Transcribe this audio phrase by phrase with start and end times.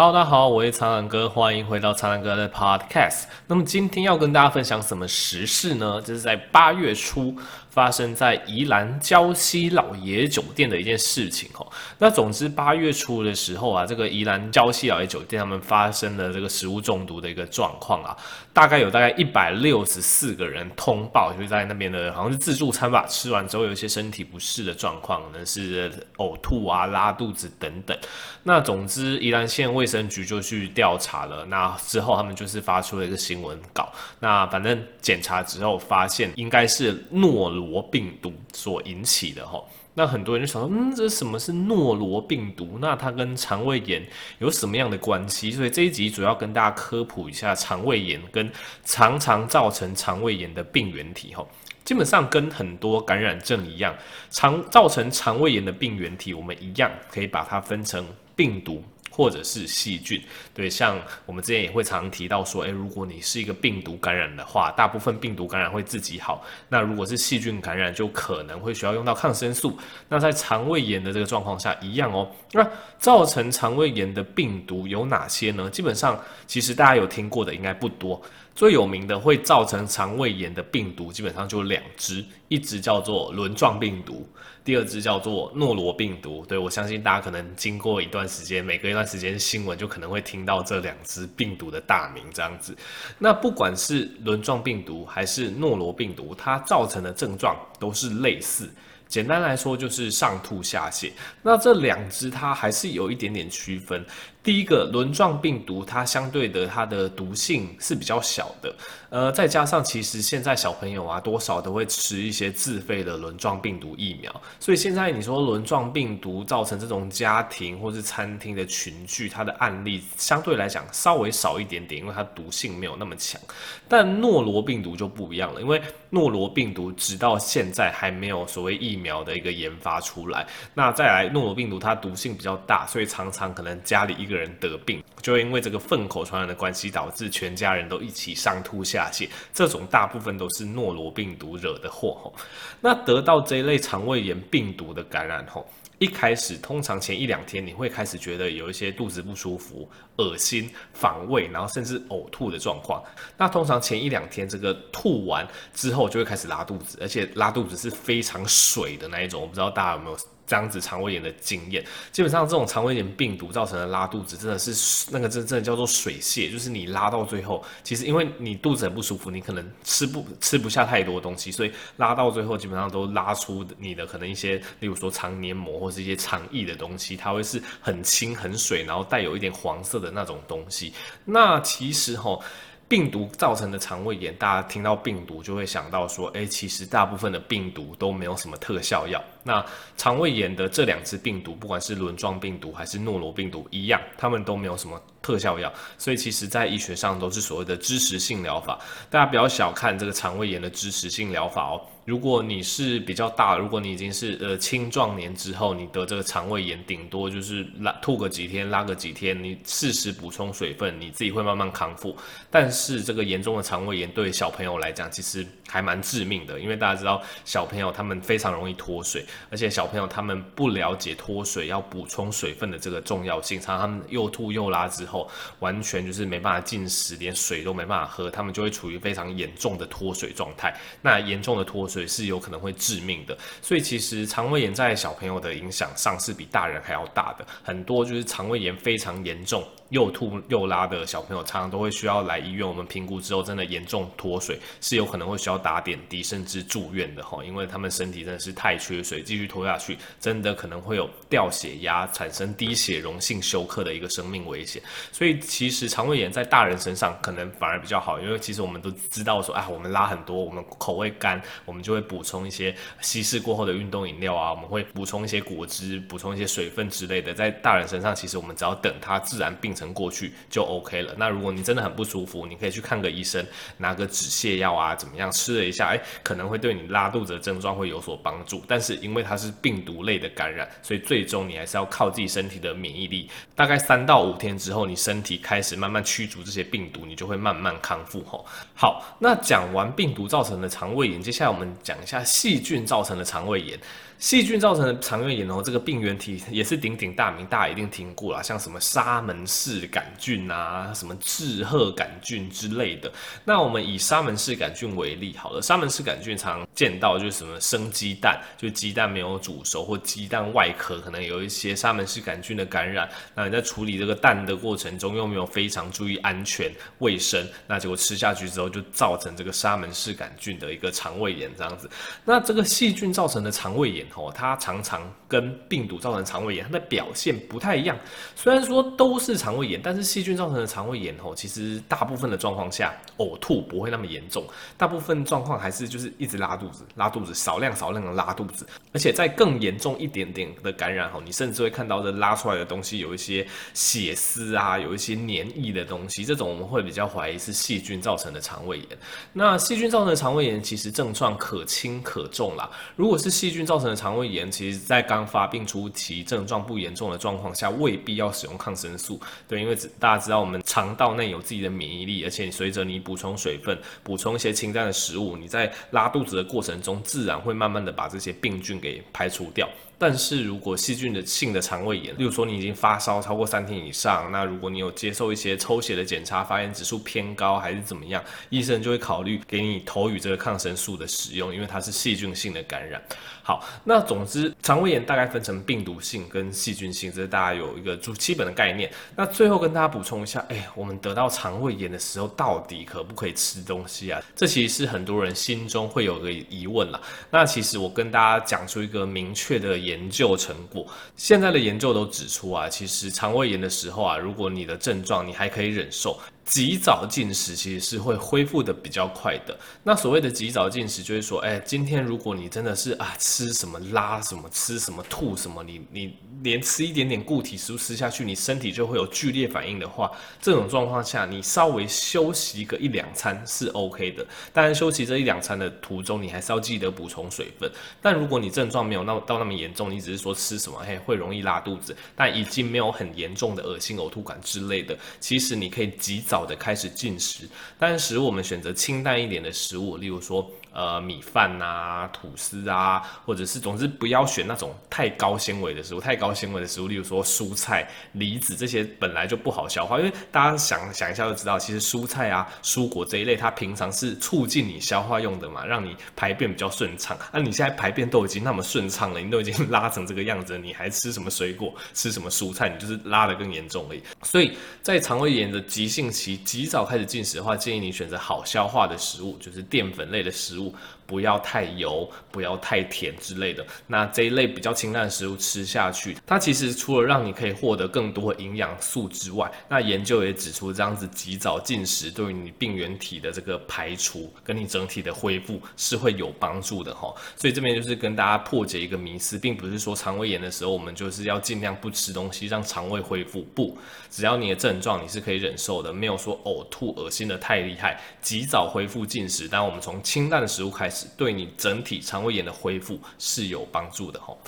[0.00, 3.24] Hello，大家好，我是苍狼哥，欢迎回到苍狼哥的 Podcast。
[3.48, 6.00] 那么今天要跟大家分享什么时事呢？
[6.00, 7.36] 就是在八月初
[7.78, 11.64] 发生在宜兰礁溪老爷酒店的一件事情哦。
[11.98, 18.16] 那总之八月初的时候啊，这个宜兰礁溪老爷酒店他们发生了这个食物中毒的一个状况啊，
[18.52, 27.96] 大概有大概一百六十四个人通报，就是在那边的好像是自助餐吧，吃完之后有一些身体不适的状况，可能是呕吐啊、拉肚子等等。
[28.42, 33.92] 那总之宜兰县卫生局就去调查了，那之后他们就是发出了一个新闻稿。
[34.18, 39.62] 那反正检查之后发现应该是诺如罗病毒所引起的齁。
[39.94, 42.78] 那很多人就想说，嗯，这什么是诺罗病毒？
[42.80, 44.06] 那它跟肠胃炎
[44.38, 45.50] 有什么样的关系？
[45.50, 48.50] 所以这一集主要跟大家科普一下肠胃炎跟
[48.84, 51.44] 常常造成肠胃炎的病原体齁。
[51.84, 53.94] 基本上跟很多感染症一样，
[54.30, 58.06] 常造成肠胃炎的病原体，我们一样可以把它分成
[58.36, 58.84] 病毒。
[59.18, 60.22] 或者是细菌，
[60.54, 66.44] 对，像我们之前也会常提到说，诶，如果你是一个病毒感染的话，大部分病毒感染会自己好。
[66.68, 69.76] 那如果是细菌感染，就可能会需要用到抗生素。
[70.08, 72.30] 那在肠胃炎的这个状况下，一样哦。
[72.52, 72.64] 那
[72.96, 75.68] 造成肠胃炎的病毒有哪些呢？
[75.68, 78.22] 基本上，其实大家有听过的应该不多。
[78.58, 84.28] 最有名的会造成肠胃炎的病毒，基本上就两只，一只叫做轮状病毒，
[84.64, 86.44] 第二只叫做诺罗病毒。
[86.44, 92.76] 对，我相信大家可能经过一段时间，每隔一段时间新闻就可能会听到这两只病毒的大名这样子。
[93.16, 98.68] 那不管是轮状病毒还是诺罗病毒，它造成的症状都是类似。
[99.06, 101.10] 简单来说就是上吐下泻，
[101.42, 104.04] 那这两只它还是有一点点区分。
[104.48, 108.74] 第一个轮状病毒，它相对的它的毒性是比较小的，
[109.10, 123.38] 呃，再加上其实现在小朋友啊多少都会吃一些自费的轮状病毒疫苗，所以现在你说轮状病毒造成这种家庭或是餐厅的群聚，它的案例相对来讲稍微少一点点，因为它毒性没有那么强。
[123.86, 125.78] 但诺罗病毒就不一样了，因为
[126.08, 130.46] 诺罗病毒直到现在还没有所谓疫苗的一个研发出来。
[130.72, 139.28] 那再来诺罗病毒它毒性比较大，所以常常可能家里一个人人得病，就因为这个粪口传染的关系，导致全家人都一起上吐下泻。
[139.52, 142.34] 这种大部分都是诺罗病毒惹的祸吼。
[142.80, 153.02] 那得到这一类肠胃炎病毒的感染后，一开始通常前一两天你会开始觉得有一些肚子不舒服、恶心、反胃，然后甚至呕吐的状况。
[153.36, 159.42] 那通常前一两天这个吐完之后就会开始拉肚子，而且拉肚子是非常水的那一种。
[159.42, 160.16] 我不知道大家有没有？
[160.48, 180.94] 这样子肠胃炎的经验，基本上这种肠胃炎病毒造成的拉肚子，真的是那个真真的叫做水泻，就是你拉到最后，其实因为你肚子很不舒服，你可能吃不吃不下太多东西，所以拉到最后基本上都拉出你的可能一些，例如说肠黏膜或是一些肠液的东西，它会是很清很水，然后带有一点黄色的那种东西。
[181.26, 182.42] 那其实吼。
[182.90, 189.22] 病毒造成的肠胃炎，大家听到病毒就会想到说，诶，其实大部分的病毒都没有什么特效药。
[189.48, 189.64] 那
[189.96, 195.72] 肠胃炎的这两只病毒，不管是轮状病毒还是诺罗病毒一样，它们都没有什么特效药。
[195.96, 198.78] 所以其实，在医学上都是所谓的支持性疗法。
[199.08, 201.80] 大家不要小看这个肠胃炎的支持性疗法哦。
[202.04, 212.16] 如果你是比较大，如果你已经是呃青壮年之后，你得这个肠胃炎，顶多就是拉吐个几天，拉个几天，你适时补充水分，你自己会慢慢康复。
[212.50, 230.74] 但是这个严重的肠胃炎对小朋友来讲，其实还蛮致命的，因为大家知道小朋友他们非常容易脱水，而且小朋友他们不了解脱水要补充水分的这个重要性，常常他们又吐又拉之后，完全就是没办法进食，连水都没办法喝，他们就会处于非常严重的脱水状态。
[231.00, 231.98] 那严重的脱水。
[232.08, 237.46] 是有可能会致命的，所以其实肠胃炎在小朋友的影响上是比大人还要大的。
[237.62, 242.66] 很多就是肠胃炎非常严重，又吐又拉的小朋友，常常都会需要来医院。
[242.66, 247.42] 我们评估之后，真的严重脱水，是有可能会需要打点滴，甚至住院的哈。
[247.44, 254.82] 因为他们身体真的是太缺水，继续拖下去，真的可能会有掉血压、产生低血容性休克的一个生命危险。
[255.10, 267.32] 所以其实肠胃炎在大人身上可能反而比较好，因为其实我们都知道说，啊，我们拉很多，我们口味干，我们就会补充一些稀释过后的运动饮料啊，我们会补充一些果汁，补充一些水分之类的。
[267.32, 271.14] 在大人身上，其实我们只要等它自然病程过去就 OK 了。
[271.16, 273.44] 那如果你真的很不舒服，你可以去看个医生，
[273.76, 278.62] 拿个止泻药啊，怎么样吃了一下，哎，可能会对你拉肚子的症状会有所帮助。
[278.66, 283.30] 但是因为它是病毒类的感染，所以最终你还是要靠自己身体的免疫力。
[283.54, 288.22] 大概三到五天之后，你身体开始慢慢驱逐这些病毒，你就会慢慢康复。
[288.24, 288.44] 吼，
[288.74, 293.78] 好，那讲完病毒造成的肠胃炎，接下来我们讲一下细菌造成的肠胃炎。
[294.18, 303.10] 细菌造成的肠胃炎哦，这个病原体也是鼎鼎大名，大家一定听过啦，像什么沙门氏杆菌啊，什么志贺杆菌之类的。
[303.44, 313.08] 那我们以沙门氏杆菌为例，好了，沙门氏杆菌常见到就是什么生鸡蛋，就鸡蛋没有煮熟，或鸡蛋外壳可能有一些沙门氏杆菌的感染。
[313.36, 316.68] 那你在处理这个蛋的过程中，又没有非常注意安全
[316.98, 321.88] 卫生，那结果吃下去之后就造成这个沙门氏杆菌的一个肠胃炎这样子。
[322.24, 327.96] 那这个细菌造成的肠胃炎吼，它常常跟病毒造成肠胃炎，它的表现不太一样。
[328.34, 334.44] 虽然说都是肠胃炎，但是细菌造成的肠胃炎吼，其实大部分的状况下呕吐不会那么严重，
[334.76, 348.86] 大部分状况还是就是一直拉肚子，拉肚子，少量少量的拉肚子，而且在更严重一点点的感染吼，你甚至会看到这拉出来的东西有一些血丝啊，有一些黏液的东西，这种我们会比较怀疑是细菌造成的肠胃炎。
[349.32, 352.70] 那细菌造成的肠胃炎其实症状可轻可重啦。
[352.96, 359.20] 如果是细菌造成的肠胃炎，其实在刚发病初期症状不严重的状况下，未必要使用抗生素。
[359.48, 369.68] 对，因为大家知道我们肠道内有自己的免疫力，而且随着你补充水分、补充一些清淡的食物，你在拉肚子的过程中，自然会慢慢的把这些病菌给排除掉。
[369.98, 383.02] 但是如果细菌的性的肠胃炎，例如说你已经发烧超过三天以上，那如果你有接受一些抽血的检查，发现指数偏高还是怎么样，医生就会考虑给你投予这个抗生素的使用，因为它是细菌性的感染。
[383.42, 388.90] 好，那总之肠胃炎大概分成病毒性跟细菌性，这是大家有一个基本的概念。
[389.16, 394.22] 那最后跟大家补充一下，哎，我们得到肠胃炎的时候，到底可不可以吃东西啊？
[394.36, 397.00] 这其实是很多人心中会有个疑问啦。
[397.30, 400.86] 那其实我跟大家讲出一个明确的研究成果，
[401.16, 406.18] 现在的研究都指出啊，其实肠胃炎的时候啊，如果你的症状你还可以忍受。
[406.48, 409.54] 及早进食其实是会恢复的比较快的。
[409.84, 420.10] 那所谓的及早进食，就是说，哎，今天如果你真的是啊吃什么拉什么吃什么吐什么，你你连吃一点点固体食物吃下去，你身体就会有剧烈反应的话，
[420.40, 424.26] 这种状况下，你稍微休息个一两餐是 OK 的。
[424.50, 427.70] 当然，休息这一两餐的途中，你还是要记得补充水分。
[428.00, 436.37] 但如果你症状没有那么到那么严重，你只是说吃什么嘿会容易拉肚子，但已经没有很严重的恶心呕吐感之类的，其实你可以及早。
[436.46, 437.48] 的开始进食，
[437.78, 440.50] 但是我们选择清淡一点的食物，例如说。
[440.72, 457.18] 呃，米饭啊，吐司啊，或者是总之不要选那种太高纤维的食物，太高纤维的食物，例如说蔬菜、梨子这些本来就不好消化，因为大家想想一下就知道，其实蔬菜啊、蔬果这一类，它平常是促进你消化用的嘛，让你排便比较顺畅。
[457.32, 464.02] 那、 你现在排便都已经那么顺畅了，你都已经拉成这个样子，你还吃什么水果、吃什么蔬菜，你就是拉得更严重而已。
[464.22, 470.67] 所以在肠胃炎的急性期，及早开始进食的话，建议你选择好消化的食物，就是淀粉类的食物。
[470.70, 470.97] Sul.
[471.08, 473.66] 不要太油，不要太甜之类的。
[473.86, 487.10] 那这一类比较清淡的食物吃下去，它其实除了让你可以获得更多营养素之外，那研究也指出，这样子及早进食对于你病原体的这个排除跟你整体的恢复是会有帮助的哈。
[487.36, 493.78] 所以这边就是跟大家破解一个迷思，并不是说肠胃炎的时候我们就是要尽量不吃东西让肠胃恢复，不，
[494.10, 499.48] 只要你的症状你是可以忍受的，没有说呕吐、恶心的太厉害，及早恢复进食。
[499.50, 504.38] 但我们从清淡的食物开始，对你整体肠胃炎的恢复是有帮助的吼。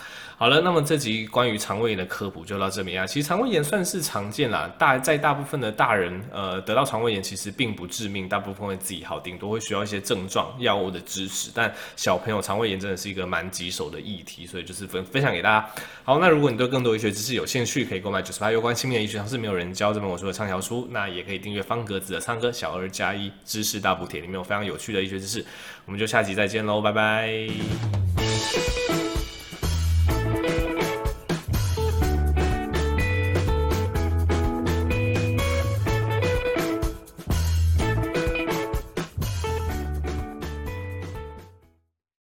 [0.40, 3.06] 好了，那么这集关于肠胃炎的科普就到这里啊。
[3.06, 11.50] 其实肠胃炎算是常见啦，大在大部分的大人，呃，得到肠胃炎其实并不致命，大部分会自己好，顶多会需要一些症状药物的支持。
[11.52, 15.70] 但小朋友肠胃炎真的是一个蛮棘手的议题，所以就是分分享给大家。
[16.04, 25.44] 好，那如果你对更多医学知识有兴趣，可以购买九十八有关亲密的医学常识没有人教这本我说的畅销书，那也可以订阅方格子的苍哥小儿加一知识大补帖，里面有非常有趣的医学知识。
[25.84, 28.09] 我们就下集再见喽，拜拜。